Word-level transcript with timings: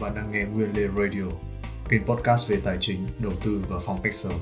Bạn 0.00 0.14
đang 0.14 0.30
nghe 0.30 0.44
Nguyên 0.44 0.72
Lê 0.74 0.88
Radio, 0.88 1.24
kênh 1.88 2.06
podcast 2.06 2.50
về 2.50 2.60
tài 2.64 2.76
chính, 2.80 3.06
đầu 3.18 3.32
tư 3.44 3.62
và 3.68 3.76
phong 3.86 4.02
cách 4.02 4.14
sống. 4.14 4.40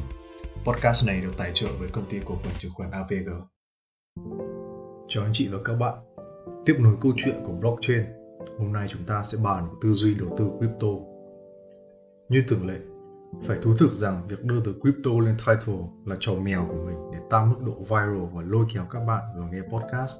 Podcast 0.64 1.06
này 1.06 1.20
được 1.20 1.32
tài 1.36 1.50
trợ 1.54 1.66
với 1.78 1.88
công 1.88 2.08
ty 2.08 2.20
cổ 2.24 2.36
phần 2.36 2.52
chứng 2.58 2.72
khoán 2.74 2.90
APG. 2.90 3.30
Chào 5.08 5.24
anh 5.24 5.30
chị 5.32 5.48
và 5.48 5.58
các 5.64 5.74
bạn. 5.74 5.98
Tiếp 6.66 6.76
nối 6.78 6.96
câu 7.00 7.12
chuyện 7.16 7.34
của 7.44 7.52
blockchain, 7.52 8.04
hôm 8.58 8.72
nay 8.72 8.88
chúng 8.88 9.04
ta 9.06 9.22
sẽ 9.22 9.38
bàn 9.44 9.68
tư 9.82 9.92
duy 9.92 10.14
đầu 10.14 10.34
tư 10.38 10.50
crypto. 10.58 10.88
Như 12.28 12.44
thường 12.48 12.66
lệ, 12.66 12.78
phải 13.42 13.58
thú 13.62 13.74
thực 13.78 13.92
rằng 13.92 14.22
việc 14.28 14.44
đưa 14.44 14.60
từ 14.64 14.74
crypto 14.80 15.10
lên 15.20 15.36
title 15.46 15.78
là 16.06 16.16
trò 16.20 16.32
mèo 16.34 16.66
của 16.68 16.86
mình 16.86 16.96
để 17.12 17.18
tăng 17.30 17.50
mức 17.50 17.62
độ 17.66 17.74
viral 17.78 18.24
và 18.32 18.42
lôi 18.42 18.66
kéo 18.74 18.86
các 18.90 19.00
bạn 19.00 19.22
vào 19.36 19.48
nghe 19.52 19.60
podcast. 19.60 20.16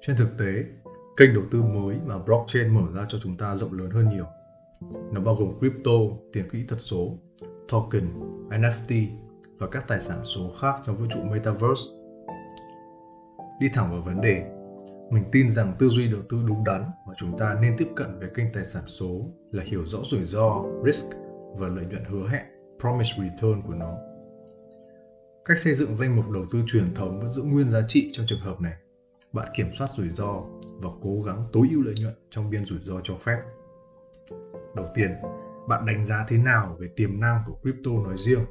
Trên 0.00 0.16
thực 0.16 0.38
tế, 0.38 0.64
kênh 1.18 1.34
đầu 1.34 1.44
tư 1.50 1.62
mới 1.62 1.96
mà 2.06 2.18
blockchain 2.18 2.74
mở 2.74 2.82
ra 2.94 3.06
cho 3.08 3.18
chúng 3.22 3.36
ta 3.36 3.56
rộng 3.56 3.72
lớn 3.72 3.90
hơn 3.90 4.08
nhiều. 4.08 4.24
Nó 5.12 5.20
bao 5.20 5.34
gồm 5.34 5.58
crypto, 5.58 5.92
tiền 6.32 6.44
kỹ 6.50 6.64
thuật 6.68 6.80
số, 6.80 7.18
token, 7.68 8.04
NFT 8.50 9.06
và 9.58 9.66
các 9.66 9.88
tài 9.88 10.00
sản 10.00 10.24
số 10.24 10.52
khác 10.60 10.74
trong 10.86 10.96
vũ 10.96 11.04
trụ 11.10 11.20
Metaverse. 11.30 11.82
Đi 13.60 13.68
thẳng 13.74 13.90
vào 13.90 14.02
vấn 14.02 14.20
đề, 14.20 14.44
mình 15.10 15.24
tin 15.32 15.50
rằng 15.50 15.72
tư 15.78 15.88
duy 15.88 16.08
đầu 16.08 16.20
tư 16.28 16.38
đúng 16.46 16.64
đắn 16.64 16.82
mà 17.06 17.14
chúng 17.16 17.38
ta 17.38 17.56
nên 17.62 17.74
tiếp 17.78 17.88
cận 17.96 18.18
về 18.20 18.28
kênh 18.34 18.52
tài 18.52 18.64
sản 18.64 18.82
số 18.86 19.26
là 19.52 19.62
hiểu 19.66 19.84
rõ 19.84 19.98
rủi 20.04 20.24
ro, 20.24 20.64
risk 20.86 21.06
và 21.58 21.68
lợi 21.68 21.84
nhuận 21.84 22.04
hứa 22.04 22.28
hẹn, 22.28 22.44
promise 22.80 23.10
return 23.18 23.62
của 23.66 23.74
nó. 23.74 23.94
Cách 25.44 25.58
xây 25.58 25.74
dựng 25.74 25.94
danh 25.94 26.16
mục 26.16 26.30
đầu 26.30 26.44
tư 26.50 26.62
truyền 26.66 26.94
thống 26.94 27.20
vẫn 27.20 27.30
giữ 27.30 27.42
nguyên 27.42 27.70
giá 27.70 27.82
trị 27.88 28.10
trong 28.12 28.26
trường 28.26 28.40
hợp 28.40 28.60
này 28.60 28.74
bạn 29.32 29.48
kiểm 29.54 29.66
soát 29.78 29.90
rủi 29.96 30.08
ro 30.08 30.42
và 30.80 30.90
cố 31.00 31.22
gắng 31.26 31.44
tối 31.52 31.68
ưu 31.70 31.82
lợi 31.82 31.94
nhuận 31.94 32.14
trong 32.30 32.50
biên 32.50 32.64
rủi 32.64 32.78
ro 32.82 33.00
cho 33.04 33.14
phép. 33.14 33.36
Đầu 34.76 34.86
tiên, 34.94 35.10
bạn 35.68 35.86
đánh 35.86 36.04
giá 36.04 36.24
thế 36.28 36.38
nào 36.38 36.76
về 36.80 36.88
tiềm 36.96 37.20
năng 37.20 37.42
của 37.46 37.54
crypto 37.62 37.90
nói 37.90 38.14
riêng 38.18 38.44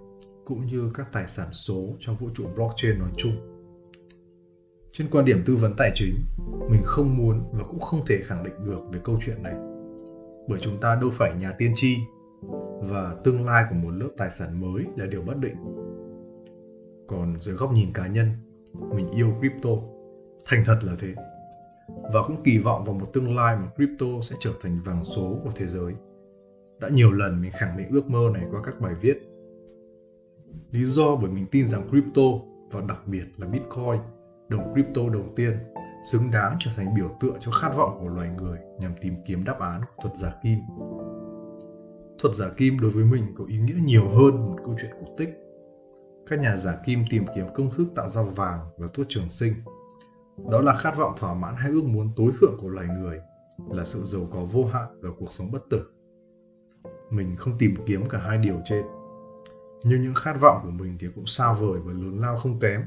cũng 0.46 0.68
như 0.68 0.92
các 0.94 1.08
tài 1.12 1.28
sản 1.28 1.48
số 1.52 1.96
trong 2.00 2.16
vũ 2.16 2.30
trụ 2.34 2.44
blockchain 2.56 3.00
nói 3.00 3.10
chung. 3.18 3.34
Trên 4.92 5.08
quan 5.12 5.26
điểm 5.26 5.44
tư 5.46 5.56
vấn 5.56 5.74
tài 5.78 5.92
chính, 5.96 6.16
mình 6.70 6.82
không 6.84 7.18
muốn 7.18 7.44
và 7.52 7.64
cũng 7.64 7.80
không 7.80 8.06
thể 8.08 8.18
khẳng 8.24 8.44
định 8.44 8.54
được 8.66 8.80
về 8.94 9.00
câu 9.04 9.18
chuyện 9.26 9.44
này. 9.44 9.54
Bởi 10.48 10.60
chúng 10.60 10.80
ta 10.82 10.96
đâu 10.96 11.10
phải 11.14 11.34
nhà 11.40 11.52
tiên 11.58 11.72
tri 11.76 11.98
và 12.82 13.16
tương 13.24 13.46
lai 13.46 13.66
của 13.70 13.76
một 13.76 13.92
lớp 13.92 14.10
tài 14.18 14.32
sản 14.32 14.62
mới 14.62 14.86
là 14.96 15.06
điều 15.06 15.22
bất 15.22 15.38
định. 15.38 15.56
Còn 17.08 17.40
dưới 17.40 17.56
góc 17.56 17.72
nhìn 17.74 17.94
cá 17.94 18.08
nhân, 18.08 18.32
mình 18.96 19.08
yêu 19.16 19.34
crypto 19.40 19.70
Thành 20.50 20.64
thật 20.66 20.80
là 20.82 20.96
thế. 21.00 21.14
Và 22.14 22.24
cũng 22.28 22.44
kỳ 22.44 22.58
vọng 22.58 22.84
vào 22.86 22.96
một 22.96 23.14
tương 23.14 23.36
lai 23.36 23.56
mà 23.56 23.68
crypto 23.76 24.06
sẽ 24.22 24.36
trở 24.40 24.52
thành 24.62 24.80
vàng 24.86 25.04
số 25.04 25.38
của 25.44 25.50
thế 25.56 25.66
giới. 25.66 25.94
Đã 26.80 26.90
nhiều 26.90 27.12
lần 27.12 27.42
mình 27.42 27.52
khẳng 27.52 27.78
định 27.78 27.88
ước 27.90 28.10
mơ 28.10 28.30
này 28.34 28.44
qua 28.52 28.62
các 28.64 28.82
bài 28.82 28.94
viết. 29.02 29.18
Lý 30.72 30.86
do 30.86 31.16
bởi 31.16 31.32
mình 31.32 31.46
tin 31.52 31.68
rằng 31.68 31.90
crypto 31.90 32.22
và 32.72 32.82
đặc 32.82 33.08
biệt 33.08 33.26
là 33.38 33.48
Bitcoin, 33.48 34.02
đồng 34.50 34.74
crypto 34.74 35.02
đầu 35.14 35.24
tiên, 35.36 35.58
xứng 36.04 36.32
đáng 36.32 36.58
trở 36.60 36.72
thành 36.76 36.96
biểu 36.96 37.10
tượng 37.20 37.36
cho 37.40 37.52
khát 37.52 37.70
vọng 37.78 37.98
của 38.00 38.08
loài 38.08 38.30
người 38.38 38.60
nhằm 38.80 38.92
tìm 39.02 39.14
kiếm 39.26 39.44
đáp 39.44 39.60
án 39.60 39.82
của 39.82 40.04
thuật 40.04 40.18
giả 40.18 40.34
kim. 40.44 40.60
Thuật 42.20 42.36
giả 42.36 42.46
kim 42.58 42.80
đối 42.80 42.92
với 42.92 43.06
mình 43.06 43.24
có 43.36 43.46
ý 43.48 43.58
nghĩa 43.58 43.80
nhiều 43.86 44.08
hơn 44.08 44.36
một 44.50 44.58
câu 44.66 44.76
chuyện 44.82 44.92
cổ 45.00 45.08
tích. 45.18 45.30
Các 46.30 46.40
nhà 46.40 46.58
giả 46.58 46.78
kim 46.86 47.04
tìm 47.10 47.24
kiếm 47.36 47.46
công 47.54 47.72
thức 47.72 47.88
tạo 47.96 48.10
ra 48.10 48.22
vàng 48.22 48.60
và 48.78 48.88
thuốc 48.94 49.06
trường 49.10 49.30
sinh– 49.30 49.54
đó 50.38 50.62
là 50.62 50.74
khát 50.74 50.98
vọng 50.98 51.14
thỏa 51.18 51.34
mãn 51.34 51.56
hay 51.56 51.72
ước 51.72 51.84
muốn 51.84 52.10
tối 52.16 52.32
thượng 52.40 52.58
của 52.60 52.70
loài 52.70 52.88
người, 53.00 53.20
là 53.70 53.84
sự 53.84 54.04
giàu 54.06 54.28
có 54.32 54.46
vô 54.46 54.66
hạn 54.66 55.00
và 55.02 55.10
cuộc 55.20 55.32
sống 55.32 55.52
bất 55.52 55.70
tử. 55.70 55.86
Mình 57.12 57.36
không 57.36 57.58
tìm 57.60 57.76
kiếm 57.86 58.10
cả 58.10 58.18
hai 58.18 58.38
điều 58.38 58.62
trên. 58.66 58.86
Nhưng 59.84 60.02
những 60.02 60.14
khát 60.14 60.42
vọng 60.42 60.62
của 60.64 60.72
mình 60.72 60.98
thì 61.00 61.08
cũng 61.16 61.26
xa 61.26 61.54
vời 61.54 61.80
và 61.84 61.94
lớn 61.94 62.18
lao 62.20 62.38
không 62.38 62.60
kém. 62.60 62.82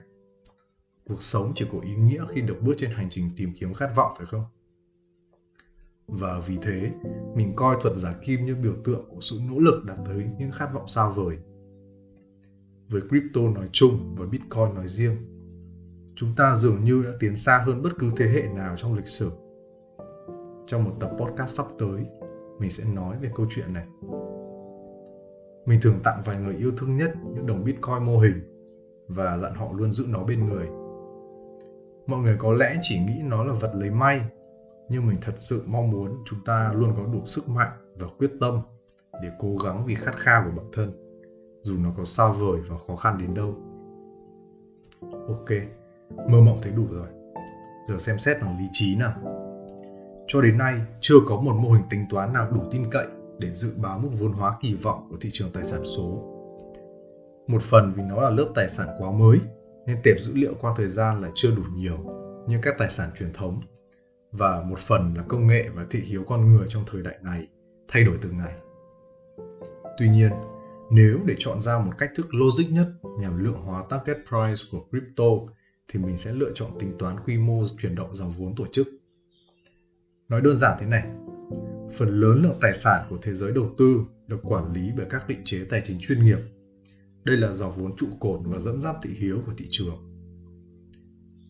Cuộc 1.08 1.22
sống 1.22 1.52
chỉ 1.54 1.66
có 1.72 1.78
ý 1.82 1.94
nghĩa 1.96 2.24
khi 2.28 2.40
được 2.40 2.62
bước 2.62 2.74
trên 2.76 2.90
hành 2.90 3.08
trình 3.10 3.30
tìm 3.36 3.52
kiếm 3.58 3.74
khát 3.74 3.96
vọng 3.96 4.12
phải 4.16 4.26
không? 4.26 4.44
Và 6.06 6.40
vì 6.46 6.58
thế, 6.62 6.90
mình 7.36 7.52
coi 7.56 7.76
thuật 7.80 7.96
giả 7.96 8.14
kim 8.22 8.46
như 8.46 8.56
biểu 8.56 8.74
tượng 8.84 9.08
của 9.10 9.20
sự 9.20 9.40
nỗ 9.50 9.58
lực 9.58 9.84
đạt 9.84 9.98
tới 10.06 10.26
những 10.38 10.50
khát 10.50 10.74
vọng 10.74 10.86
xa 10.86 11.08
vời. 11.08 11.38
Với 12.88 13.00
crypto 13.00 13.40
nói 13.40 13.68
chung 13.72 14.14
và 14.18 14.26
Bitcoin 14.26 14.74
nói 14.74 14.88
riêng, 14.88 15.16
chúng 16.20 16.34
ta 16.36 16.54
dường 16.54 16.84
như 16.84 17.02
đã 17.02 17.10
tiến 17.20 17.36
xa 17.36 17.58
hơn 17.58 17.82
bất 17.82 17.90
cứ 17.98 18.10
thế 18.16 18.26
hệ 18.26 18.42
nào 18.42 18.76
trong 18.76 18.94
lịch 18.94 19.06
sử. 19.06 19.30
Trong 20.66 20.84
một 20.84 20.92
tập 21.00 21.10
podcast 21.18 21.50
sắp 21.56 21.66
tới, 21.78 22.06
mình 22.58 22.70
sẽ 22.70 22.84
nói 22.94 23.16
về 23.20 23.30
câu 23.34 23.46
chuyện 23.50 23.72
này. 23.74 23.86
Mình 25.66 25.80
thường 25.82 26.00
tặng 26.04 26.22
vài 26.24 26.36
người 26.36 26.54
yêu 26.56 26.72
thương 26.78 26.96
nhất 26.96 27.12
những 27.34 27.46
đồng 27.46 27.64
Bitcoin 27.64 28.02
mô 28.02 28.18
hình 28.18 28.34
và 29.08 29.38
dặn 29.38 29.54
họ 29.54 29.72
luôn 29.72 29.92
giữ 29.92 30.04
nó 30.08 30.24
bên 30.24 30.46
người. 30.46 30.66
Mọi 32.06 32.20
người 32.20 32.36
có 32.38 32.52
lẽ 32.52 32.78
chỉ 32.82 32.98
nghĩ 32.98 33.22
nó 33.24 33.44
là 33.44 33.52
vật 33.52 33.72
lấy 33.74 33.90
may, 33.90 34.20
nhưng 34.88 35.06
mình 35.06 35.18
thật 35.22 35.34
sự 35.36 35.62
mong 35.72 35.90
muốn 35.90 36.22
chúng 36.26 36.38
ta 36.44 36.72
luôn 36.72 36.92
có 36.96 37.06
đủ 37.12 37.20
sức 37.24 37.48
mạnh 37.48 37.72
và 37.98 38.06
quyết 38.18 38.30
tâm 38.40 38.60
để 39.22 39.28
cố 39.38 39.56
gắng 39.64 39.86
vì 39.86 39.94
khát 39.94 40.16
khao 40.16 40.42
của 40.44 40.56
bản 40.56 40.70
thân, 40.72 40.92
dù 41.62 41.76
nó 41.84 41.90
có 41.96 42.04
xa 42.04 42.32
vời 42.32 42.60
và 42.68 42.76
khó 42.86 42.96
khăn 42.96 43.18
đến 43.18 43.34
đâu. 43.34 43.54
Ok, 45.28 45.79
Mơ 46.16 46.40
mộng 46.40 46.58
thấy 46.62 46.72
đủ 46.72 46.86
rồi. 46.90 47.06
Giờ 47.88 47.98
xem 47.98 48.18
xét 48.18 48.42
bằng 48.42 48.58
lý 48.58 48.64
trí 48.72 48.96
nào. 48.96 49.12
Cho 50.26 50.40
đến 50.42 50.58
nay, 50.58 50.80
chưa 51.00 51.16
có 51.26 51.40
một 51.40 51.54
mô 51.56 51.70
hình 51.70 51.84
tính 51.90 52.04
toán 52.10 52.32
nào 52.32 52.50
đủ 52.50 52.60
tin 52.70 52.90
cậy 52.90 53.06
để 53.38 53.50
dự 53.52 53.72
báo 53.76 53.98
mức 53.98 54.10
vốn 54.18 54.32
hóa 54.32 54.56
kỳ 54.60 54.74
vọng 54.74 55.06
của 55.10 55.16
thị 55.20 55.28
trường 55.32 55.50
tài 55.52 55.64
sản 55.64 55.84
số. 55.84 56.36
Một 57.46 57.62
phần 57.62 57.92
vì 57.96 58.02
nó 58.02 58.20
là 58.20 58.30
lớp 58.30 58.48
tài 58.54 58.70
sản 58.70 58.88
quá 58.98 59.10
mới, 59.10 59.38
nên 59.86 59.96
tệp 60.04 60.20
dữ 60.20 60.32
liệu 60.34 60.54
qua 60.60 60.72
thời 60.76 60.88
gian 60.88 61.22
là 61.22 61.28
chưa 61.34 61.50
đủ 61.56 61.62
nhiều 61.74 61.96
như 62.46 62.58
các 62.62 62.74
tài 62.78 62.90
sản 62.90 63.10
truyền 63.18 63.32
thống 63.32 63.60
và 64.32 64.62
một 64.66 64.78
phần 64.78 65.14
là 65.16 65.22
công 65.28 65.46
nghệ 65.46 65.68
và 65.74 65.86
thị 65.90 66.00
hiếu 66.00 66.24
con 66.26 66.46
người 66.46 66.66
trong 66.68 66.84
thời 66.90 67.02
đại 67.02 67.18
này 67.22 67.48
thay 67.88 68.04
đổi 68.04 68.18
từng 68.22 68.36
ngày. 68.36 68.54
Tuy 69.98 70.08
nhiên, 70.08 70.32
nếu 70.90 71.18
để 71.24 71.34
chọn 71.38 71.60
ra 71.60 71.78
một 71.78 71.92
cách 71.98 72.10
thức 72.16 72.34
logic 72.34 72.72
nhất 72.72 72.88
nhằm 73.20 73.44
lượng 73.44 73.62
hóa 73.64 73.84
target 73.88 74.16
price 74.28 74.62
của 74.72 74.80
crypto 74.90 75.24
thì 75.90 76.00
mình 76.00 76.16
sẽ 76.16 76.32
lựa 76.32 76.50
chọn 76.54 76.70
tính 76.78 76.92
toán 76.98 77.20
quy 77.20 77.38
mô 77.38 77.64
chuyển 77.78 77.94
động 77.94 78.16
dòng 78.16 78.32
vốn 78.32 78.54
tổ 78.54 78.66
chức. 78.72 78.88
Nói 80.28 80.40
đơn 80.40 80.56
giản 80.56 80.76
thế 80.80 80.86
này, 80.86 81.04
phần 81.96 82.20
lớn 82.20 82.42
lượng 82.42 82.58
tài 82.60 82.74
sản 82.74 83.06
của 83.10 83.18
thế 83.22 83.34
giới 83.34 83.52
đầu 83.52 83.74
tư 83.78 84.00
được 84.26 84.40
quản 84.42 84.72
lý 84.72 84.92
bởi 84.96 85.06
các 85.10 85.28
định 85.28 85.40
chế 85.44 85.64
tài 85.70 85.80
chính 85.84 85.98
chuyên 86.00 86.24
nghiệp. 86.24 86.38
Đây 87.24 87.36
là 87.36 87.52
dòng 87.52 87.72
vốn 87.72 87.96
trụ 87.96 88.06
cột 88.20 88.40
và 88.44 88.58
dẫn 88.58 88.80
dắt 88.80 88.96
thị 89.02 89.10
hiếu 89.14 89.42
của 89.46 89.52
thị 89.56 89.66
trường. 89.70 89.96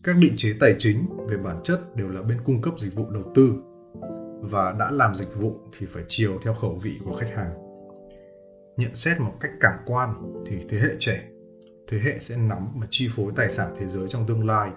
Các 0.03 0.17
định 0.17 0.33
chế 0.37 0.53
tài 0.59 0.75
chính 0.77 1.05
về 1.29 1.37
bản 1.37 1.59
chất 1.63 1.95
đều 1.95 2.09
là 2.09 2.21
bên 2.21 2.37
cung 2.43 2.61
cấp 2.61 2.73
dịch 2.79 2.95
vụ 2.95 3.09
đầu 3.09 3.31
tư 3.35 3.53
và 4.41 4.71
đã 4.79 4.91
làm 4.91 5.15
dịch 5.15 5.35
vụ 5.35 5.59
thì 5.77 5.85
phải 5.85 6.03
chiều 6.07 6.39
theo 6.43 6.53
khẩu 6.53 6.75
vị 6.75 6.99
của 7.05 7.13
khách 7.13 7.35
hàng. 7.35 7.53
Nhận 8.77 8.95
xét 8.95 9.19
một 9.19 9.33
cách 9.39 9.51
cảm 9.59 9.79
quan 9.85 10.09
thì 10.47 10.57
thế 10.69 10.79
hệ 10.79 10.95
trẻ 10.99 11.30
thế 11.91 11.99
hệ 12.03 12.19
sẽ 12.19 12.37
nắm 12.37 12.67
và 12.75 12.87
chi 12.89 13.09
phối 13.11 13.31
tài 13.35 13.49
sản 13.49 13.73
thế 13.77 13.87
giới 13.87 14.09
trong 14.09 14.27
tương 14.27 14.47
lai 14.47 14.71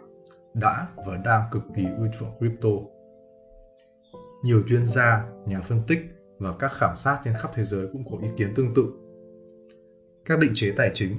đã 0.55 0.89
và 1.07 1.17
đang 1.17 1.43
cực 1.51 1.63
kỳ 1.75 1.87
ưa 1.99 2.09
chuộng 2.19 2.39
crypto. 2.39 2.69
Nhiều 4.45 4.63
chuyên 4.69 4.87
gia, 4.87 5.27
nhà 5.47 5.61
phân 5.61 5.83
tích 5.87 5.99
và 6.39 6.53
các 6.59 6.73
khảo 6.73 6.95
sát 6.95 7.21
trên 7.25 7.35
khắp 7.35 7.51
thế 7.55 7.65
giới 7.65 7.89
cũng 7.93 8.05
có 8.11 8.19
ý 8.23 8.29
kiến 8.37 8.49
tương 8.55 8.75
tự. 8.75 8.87
Các 10.25 10.39
định 10.39 10.53
chế 10.55 10.73
tài 10.77 10.91
chính, 10.95 11.11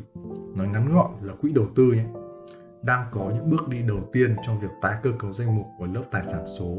nói 0.57 0.67
ngắn 0.67 0.93
gọn 0.93 1.11
là 1.21 1.33
quỹ 1.41 1.51
đầu 1.51 1.65
tư 1.75 1.83
nhé, 1.83 2.05
đang 2.81 3.07
có 3.11 3.31
những 3.35 3.49
bước 3.49 3.67
đi 3.67 3.81
đầu 3.87 3.99
tiên 4.11 4.35
trong 4.45 4.59
việc 4.59 4.71
tái 4.81 4.95
cơ 5.03 5.11
cấu 5.19 5.33
danh 5.33 5.55
mục 5.55 5.65
của 5.79 5.85
lớp 5.85 6.03
tài 6.11 6.25
sản 6.25 6.47
số. 6.59 6.77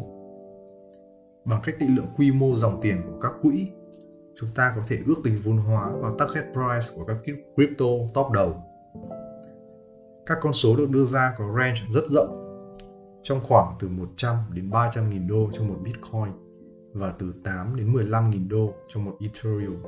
Bằng 1.45 1.61
cách 1.65 1.75
định 1.79 1.97
lượng 1.97 2.09
quy 2.17 2.33
mô 2.33 2.57
dòng 2.57 2.81
tiền 2.83 3.03
của 3.07 3.19
các 3.21 3.33
quỹ, 3.43 3.67
chúng 4.37 4.51
ta 4.55 4.73
có 4.77 4.83
thể 4.89 4.99
ước 5.07 5.17
tính 5.25 5.37
vốn 5.45 5.57
hóa 5.57 5.93
và 6.01 6.11
target 6.19 6.45
price 6.45 6.97
của 6.97 7.05
các 7.05 7.17
crypto 7.57 7.87
top 8.15 8.33
đầu 8.33 8.63
các 10.27 10.39
con 10.41 10.53
số 10.53 10.77
được 10.77 10.91
đưa 10.91 11.05
ra 11.05 11.35
có 11.39 11.45
range 11.59 11.81
rất 11.91 12.05
rộng 12.09 12.43
trong 13.23 13.41
khoảng 13.43 13.75
từ 13.79 13.89
100 13.89 14.37
đến 14.53 14.71
300 14.71 15.11
nghìn 15.11 15.27
đô 15.27 15.51
cho 15.53 15.65
một 15.65 15.77
Bitcoin 15.85 16.33
và 16.93 17.15
từ 17.19 17.35
8 17.45 17.77
đến 17.77 17.93
15 17.93 18.31
nghìn 18.31 18.49
đô 18.49 18.75
cho 18.89 19.01
một 19.01 19.17
Ethereum. 19.21 19.83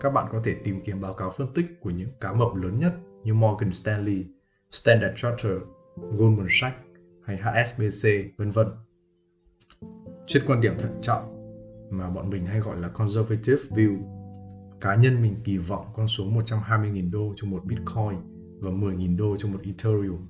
Các 0.00 0.10
bạn 0.10 0.26
có 0.30 0.40
thể 0.44 0.54
tìm 0.64 0.80
kiếm 0.84 1.00
báo 1.00 1.12
cáo 1.12 1.30
phân 1.30 1.54
tích 1.54 1.66
của 1.80 1.90
những 1.90 2.08
cá 2.20 2.32
mập 2.32 2.54
lớn 2.54 2.80
nhất 2.80 2.92
như 3.24 3.34
Morgan 3.34 3.72
Stanley, 3.72 4.24
Standard 4.70 5.12
Chartered, 5.16 5.62
Goldman 5.96 6.46
Sachs 6.50 6.76
hay 7.24 7.36
HSBC, 7.36 8.08
vân 8.38 8.50
vân. 8.50 8.66
Trên 10.26 10.42
quan 10.46 10.60
điểm 10.60 10.78
thận 10.78 10.98
trọng 11.02 11.36
mà 11.90 12.10
bọn 12.10 12.30
mình 12.30 12.46
hay 12.46 12.60
gọi 12.60 12.76
là 12.80 12.88
conservative 12.88 13.62
view, 13.70 13.98
cá 14.80 14.94
nhân 14.94 15.22
mình 15.22 15.34
kỳ 15.44 15.58
vọng 15.58 15.86
con 15.94 16.08
số 16.08 16.24
120.000 16.24 17.10
đô 17.10 17.32
cho 17.36 17.48
một 17.48 17.64
Bitcoin 17.64 18.29
và 18.60 18.70
10.000 18.70 19.16
đô 19.16 19.36
cho 19.36 19.48
một 19.48 19.58
Ethereum. 19.64 20.26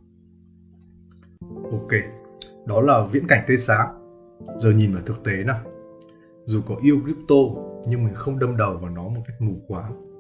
Ok, 1.71 1.91
đó 2.67 2.81
là 2.81 3.07
viễn 3.13 3.27
cảnh 3.27 3.45
tươi 3.47 3.57
sáng. 3.57 3.97
Giờ 4.59 4.71
nhìn 4.71 4.93
vào 4.93 5.03
thực 5.07 5.25
tế 5.25 5.45
nào. 5.45 5.61
dù 6.47 6.61
có 6.67 6.77
yêu 6.83 7.01
crypto 7.05 7.37
nhưng 7.89 8.05
mình 8.05 8.15
không 8.15 8.39
đâm 8.39 8.57
đầu 8.57 8.79
vào 8.79 8.91
nó 8.91 9.03
một 9.03 9.21
cách 9.27 9.37
mù 9.41 9.53
quáng 9.69 10.11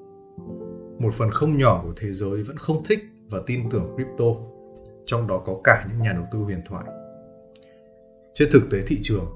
một 1.01 1.15
phần 1.15 1.31
không 1.31 1.59
nhỏ 1.59 1.83
của 1.85 1.93
thế 1.97 2.13
giới 2.13 2.43
vẫn 2.43 2.57
không 2.57 2.83
thích 2.85 2.99
và 3.31 3.39
tin 3.47 3.71
tưởng 3.71 3.95
crypto 3.95 4.25
trong 5.07 5.27
đó 5.27 5.43
có 5.45 5.61
cả 5.65 5.87
những 5.89 6.03
nhà 6.03 6.13
đầu 6.13 6.25
tư 6.33 6.39
huyền 6.39 6.61
thoại 6.67 6.85
trên 8.35 8.49
thực 8.53 8.63
tế 8.71 8.83
thị 8.87 8.99
trường 9.03 9.27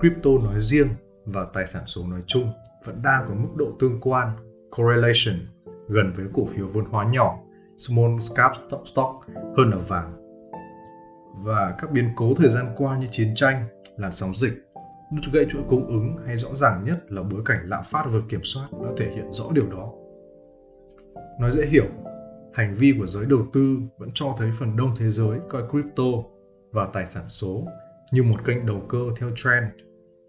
crypto 0.00 0.30
nói 0.44 0.60
riêng 0.60 0.88
và 1.24 1.46
tài 1.54 1.66
sản 1.66 1.82
số 1.86 2.06
nói 2.06 2.20
chung 2.26 2.44
vẫn 2.84 3.02
đang 3.02 3.24
có 3.28 3.34
mức 3.34 3.48
độ 3.56 3.66
tương 3.80 4.00
quan 4.00 4.28
correlation 4.76 5.46
gần 5.88 6.12
với 6.16 6.26
cổ 6.34 6.46
phiếu 6.46 6.66
vốn 6.66 6.84
hóa 6.84 7.04
nhỏ 7.12 7.43
small 7.78 8.16
cap 8.36 8.52
stock 8.84 9.26
hơn 9.56 9.70
là 9.70 9.76
vàng 9.88 10.12
và 11.44 11.74
các 11.78 11.92
biến 11.92 12.08
cố 12.16 12.34
thời 12.36 12.48
gian 12.48 12.66
qua 12.76 12.98
như 12.98 13.06
chiến 13.10 13.34
tranh 13.34 13.66
làn 13.96 14.12
sóng 14.12 14.34
dịch 14.34 14.52
đứt 15.12 15.32
gãy 15.32 15.46
chuỗi 15.50 15.62
cung 15.68 15.86
ứng 15.86 16.16
hay 16.26 16.36
rõ 16.36 16.48
ràng 16.54 16.84
nhất 16.84 17.12
là 17.12 17.22
bối 17.22 17.42
cảnh 17.44 17.58
lạm 17.64 17.84
phát 17.90 18.06
vượt 18.12 18.24
kiểm 18.28 18.40
soát 18.42 18.68
đã 18.72 18.90
thể 18.96 19.10
hiện 19.14 19.32
rõ 19.32 19.44
điều 19.54 19.70
đó 19.70 19.92
nói 21.40 21.50
dễ 21.50 21.66
hiểu 21.66 21.86
hành 22.54 22.74
vi 22.74 22.94
của 22.98 23.06
giới 23.06 23.26
đầu 23.26 23.46
tư 23.52 23.78
vẫn 23.98 24.10
cho 24.14 24.26
thấy 24.38 24.50
phần 24.58 24.76
đông 24.76 24.90
thế 24.98 25.10
giới 25.10 25.38
coi 25.48 25.62
crypto 25.70 26.04
và 26.72 26.86
tài 26.86 27.06
sản 27.06 27.28
số 27.28 27.66
như 28.12 28.22
một 28.22 28.44
kênh 28.44 28.66
đầu 28.66 28.82
cơ 28.88 28.98
theo 29.16 29.30
trend 29.36 29.66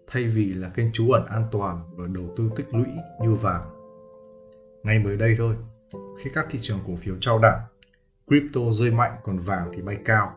thay 0.06 0.24
vì 0.24 0.54
là 0.54 0.68
kênh 0.68 0.92
trú 0.92 1.10
ẩn 1.10 1.26
an 1.26 1.42
toàn 1.52 1.84
và 1.96 2.06
đầu 2.14 2.24
tư 2.36 2.50
tích 2.56 2.66
lũy 2.74 2.86
như 3.20 3.34
vàng. 3.34 3.62
Ngay 4.82 4.98
mới 4.98 5.16
đây 5.16 5.34
thôi, 5.38 5.54
khi 5.92 6.30
các 6.34 6.46
thị 6.50 6.58
trường 6.62 6.78
cổ 6.86 6.96
phiếu 6.96 7.14
trao 7.20 7.38
đảo, 7.38 7.60
crypto 8.26 8.60
rơi 8.72 8.90
mạnh 8.90 9.16
còn 9.24 9.38
vàng 9.38 9.70
thì 9.74 9.82
bay 9.82 9.98
cao. 10.04 10.36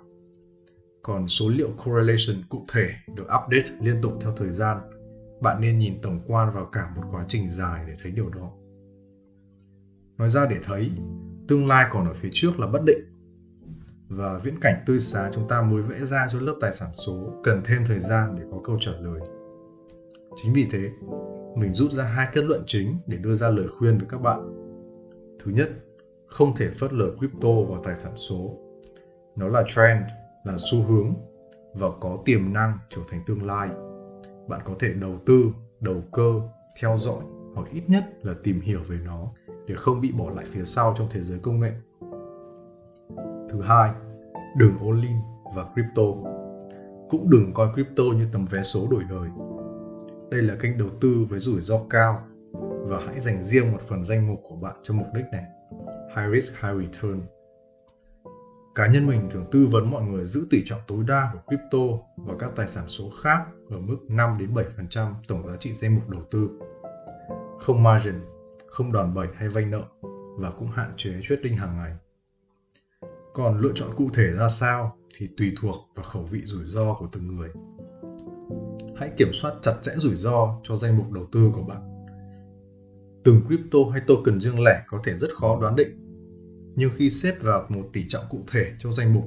Còn 1.03 1.27
số 1.27 1.49
liệu 1.49 1.69
correlation 1.85 2.45
cụ 2.49 2.65
thể 2.73 2.89
được 3.15 3.23
update 3.23 3.77
liên 3.81 4.01
tục 4.01 4.13
theo 4.21 4.35
thời 4.35 4.51
gian, 4.51 4.77
bạn 5.41 5.61
nên 5.61 5.79
nhìn 5.79 6.01
tổng 6.01 6.19
quan 6.27 6.53
vào 6.53 6.65
cả 6.65 6.91
một 6.95 7.03
quá 7.11 7.25
trình 7.27 7.49
dài 7.49 7.85
để 7.87 7.93
thấy 8.03 8.11
điều 8.11 8.29
đó. 8.29 8.51
Nói 10.17 10.29
ra 10.29 10.45
để 10.45 10.55
thấy, 10.63 10.91
tương 11.47 11.67
lai 11.67 11.87
còn 11.91 12.05
ở 12.05 12.13
phía 12.13 12.29
trước 12.31 12.59
là 12.59 12.67
bất 12.67 12.81
định. 12.85 12.99
Và 14.09 14.39
viễn 14.39 14.59
cảnh 14.59 14.83
tươi 14.85 14.99
sáng 14.99 15.31
chúng 15.33 15.47
ta 15.47 15.61
mới 15.61 15.81
vẽ 15.81 16.05
ra 16.05 16.27
cho 16.31 16.39
lớp 16.39 16.55
tài 16.61 16.73
sản 16.73 16.89
số 16.93 17.33
cần 17.43 17.61
thêm 17.65 17.83
thời 17.85 17.99
gian 17.99 18.35
để 18.35 18.43
có 18.51 18.61
câu 18.63 18.77
trả 18.79 18.91
lời. 18.91 19.19
Chính 20.43 20.53
vì 20.53 20.67
thế, 20.71 20.89
mình 21.55 21.73
rút 21.73 21.91
ra 21.91 22.03
hai 22.03 22.27
kết 22.33 22.43
luận 22.43 22.63
chính 22.67 22.99
để 23.07 23.17
đưa 23.17 23.35
ra 23.35 23.49
lời 23.49 23.67
khuyên 23.67 23.97
với 23.97 24.09
các 24.09 24.21
bạn. 24.21 24.58
Thứ 25.43 25.51
nhất, 25.51 25.69
không 26.27 26.55
thể 26.55 26.69
phớt 26.69 26.93
lờ 26.93 27.05
crypto 27.17 27.49
và 27.69 27.77
tài 27.83 27.95
sản 27.95 28.11
số. 28.15 28.57
Nó 29.35 29.47
là 29.47 29.63
trend, 29.67 30.01
là 30.43 30.55
xu 30.71 30.83
hướng 30.83 31.13
và 31.73 31.87
có 31.99 32.17
tiềm 32.25 32.53
năng 32.53 32.77
trở 32.89 33.01
thành 33.09 33.19
tương 33.25 33.43
lai. 33.43 33.69
Bạn 34.47 34.61
có 34.63 34.73
thể 34.79 34.93
đầu 34.93 35.17
tư, 35.25 35.43
đầu 35.79 36.03
cơ, 36.11 36.41
theo 36.81 36.97
dõi 36.97 37.23
hoặc 37.55 37.67
ít 37.73 37.83
nhất 37.87 38.03
là 38.21 38.33
tìm 38.43 38.61
hiểu 38.61 38.79
về 38.87 38.97
nó 39.05 39.27
để 39.67 39.75
không 39.75 40.01
bị 40.01 40.11
bỏ 40.11 40.29
lại 40.29 40.45
phía 40.47 40.63
sau 40.63 40.93
trong 40.97 41.07
thế 41.11 41.21
giới 41.21 41.39
công 41.39 41.59
nghệ. 41.59 41.71
Thứ 43.49 43.61
hai, 43.61 43.91
đừng 44.57 44.71
all 44.81 45.03
in 45.03 45.17
và 45.55 45.65
crypto. 45.73 46.03
Cũng 47.09 47.29
đừng 47.29 47.53
coi 47.53 47.73
crypto 47.73 48.03
như 48.03 48.27
tấm 48.31 48.45
vé 48.45 48.61
số 48.61 48.87
đổi 48.91 49.03
đời. 49.09 49.29
Đây 50.31 50.41
là 50.41 50.55
kênh 50.55 50.77
đầu 50.77 50.89
tư 51.01 51.25
với 51.29 51.39
rủi 51.39 51.61
ro 51.61 51.79
cao 51.89 52.23
và 52.89 52.99
hãy 53.05 53.19
dành 53.19 53.43
riêng 53.43 53.71
một 53.71 53.81
phần 53.81 54.03
danh 54.03 54.27
mục 54.27 54.39
của 54.43 54.55
bạn 54.55 54.75
cho 54.83 54.93
mục 54.93 55.07
đích 55.13 55.25
này. 55.31 55.43
High 56.15 56.33
risk, 56.33 56.61
high 56.61 56.75
return. 56.77 57.21
Cá 58.75 58.87
nhân 58.87 59.07
mình 59.07 59.21
thường 59.29 59.45
tư 59.51 59.67
vấn 59.71 59.91
mọi 59.91 60.03
người 60.03 60.25
giữ 60.25 60.47
tỷ 60.49 60.63
trọng 60.65 60.79
tối 60.87 61.03
đa 61.07 61.29
của 61.33 61.39
crypto 61.47 61.79
và 62.17 62.33
các 62.39 62.51
tài 62.55 62.67
sản 62.67 62.83
số 62.87 63.09
khác 63.23 63.45
ở 63.69 63.79
mức 63.79 63.97
5 64.09 64.37
đến 64.39 64.53
7% 64.87 65.13
tổng 65.27 65.47
giá 65.47 65.55
trị 65.59 65.73
danh 65.73 65.95
mục 65.95 66.09
đầu 66.09 66.21
tư. 66.31 66.49
Không 67.59 67.83
margin 67.83 68.15
không 68.67 68.91
đòn 68.91 69.13
bẩy 69.13 69.27
hay 69.35 69.49
vay 69.49 69.65
nợ 69.65 69.83
và 70.37 70.51
cũng 70.51 70.67
hạn 70.67 70.91
chế 70.97 71.21
trading 71.23 71.57
hàng 71.57 71.77
ngày. 71.77 71.95
Còn 73.33 73.59
lựa 73.61 73.71
chọn 73.75 73.89
cụ 73.95 74.09
thể 74.13 74.31
ra 74.39 74.47
sao 74.47 74.97
thì 75.17 75.29
tùy 75.37 75.53
thuộc 75.61 75.75
vào 75.95 76.05
khẩu 76.05 76.23
vị 76.23 76.41
rủi 76.43 76.65
ro 76.65 76.93
của 76.93 77.07
từng 77.11 77.27
người. 77.27 77.49
Hãy 78.97 79.11
kiểm 79.17 79.29
soát 79.33 79.53
chặt 79.61 79.73
chẽ 79.81 79.91
rủi 79.97 80.15
ro 80.15 80.59
cho 80.63 80.75
danh 80.75 80.97
mục 80.97 81.11
đầu 81.11 81.25
tư 81.31 81.51
của 81.53 81.63
bạn. 81.63 81.88
Từng 83.23 83.41
crypto 83.47 83.79
hay 83.91 84.01
token 84.07 84.41
riêng 84.41 84.63
lẻ 84.63 84.83
có 84.87 84.99
thể 85.03 85.17
rất 85.17 85.29
khó 85.33 85.57
đoán 85.61 85.75
định, 85.75 85.89
nhưng 86.75 86.91
khi 86.95 87.09
xếp 87.09 87.33
vào 87.41 87.65
một 87.69 87.83
tỷ 87.93 88.05
trọng 88.07 88.23
cụ 88.29 88.37
thể 88.51 88.73
trong 88.79 88.93
danh 88.93 89.13
mục, 89.13 89.23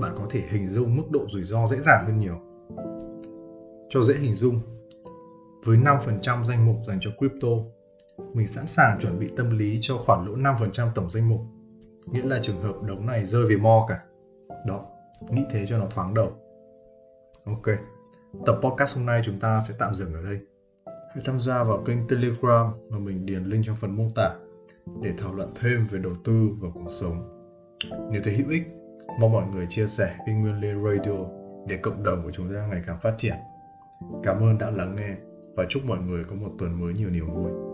bạn 0.00 0.12
có 0.16 0.26
thể 0.30 0.42
hình 0.50 0.66
dung 0.66 0.96
mức 0.96 1.10
độ 1.10 1.26
rủi 1.28 1.44
ro 1.44 1.66
dễ 1.66 1.80
dàng 1.80 2.04
hơn 2.06 2.18
nhiều. 2.18 2.40
Cho 3.90 4.02
dễ 4.02 4.14
hình 4.14 4.34
dung, 4.34 4.60
với 5.64 5.78
5% 5.78 6.44
danh 6.44 6.66
mục 6.66 6.76
dành 6.86 6.98
cho 7.00 7.10
crypto 7.18 7.48
mình 8.34 8.46
sẵn 8.46 8.66
sàng 8.66 8.98
chuẩn 9.00 9.18
bị 9.18 9.28
tâm 9.36 9.58
lý 9.58 9.78
cho 9.80 9.98
khoản 9.98 10.26
lỗ 10.26 10.36
5% 10.36 10.88
tổng 10.94 11.10
danh 11.10 11.28
mục. 11.28 11.40
Nghĩa 12.06 12.22
là 12.22 12.38
trường 12.42 12.62
hợp 12.62 12.82
đống 12.82 13.06
này 13.06 13.24
rơi 13.24 13.46
về 13.46 13.56
mo 13.56 13.86
cả. 13.88 14.00
Đó, 14.66 14.84
nghĩ 15.30 15.42
thế 15.50 15.66
cho 15.68 15.78
nó 15.78 15.86
thoáng 15.90 16.14
đầu. 16.14 16.32
Ok, 17.46 17.66
tập 18.46 18.58
podcast 18.62 18.96
hôm 18.96 19.06
nay 19.06 19.22
chúng 19.24 19.40
ta 19.40 19.60
sẽ 19.60 19.74
tạm 19.78 19.94
dừng 19.94 20.14
ở 20.14 20.22
đây. 20.22 20.40
Hãy 21.16 21.22
tham 21.24 21.40
gia 21.40 21.64
vào 21.64 21.82
kênh 21.86 22.08
Telegram 22.08 22.66
mà 22.90 22.98
mình 22.98 23.26
điền 23.26 23.44
link 23.44 23.64
trong 23.64 23.76
phần 23.76 23.96
mô 23.96 24.08
tả 24.14 24.34
để 25.02 25.12
thảo 25.18 25.34
luận 25.34 25.48
thêm 25.54 25.86
về 25.86 25.98
đầu 25.98 26.12
tư 26.24 26.48
và 26.60 26.68
cuộc 26.74 26.90
sống. 26.90 27.28
Nếu 28.12 28.20
thấy 28.24 28.34
hữu 28.34 28.48
ích, 28.48 28.62
mong 29.20 29.32
mọi 29.32 29.44
người 29.46 29.66
chia 29.70 29.86
sẻ 29.86 30.16
kênh 30.26 30.40
Nguyên 30.40 30.60
Lê 30.60 30.74
Radio 30.74 31.12
để 31.68 31.76
cộng 31.76 32.02
đồng 32.02 32.22
của 32.24 32.30
chúng 32.30 32.54
ta 32.54 32.66
ngày 32.66 32.82
càng 32.86 33.00
phát 33.00 33.14
triển. 33.18 33.34
Cảm 34.22 34.42
ơn 34.42 34.58
đã 34.58 34.70
lắng 34.70 34.96
nghe 34.96 35.16
và 35.54 35.64
chúc 35.68 35.82
mọi 35.86 35.98
người 35.98 36.24
có 36.24 36.36
một 36.36 36.50
tuần 36.58 36.80
mới 36.80 36.94
nhiều 36.94 37.10
niềm 37.10 37.26
vui. 37.34 37.65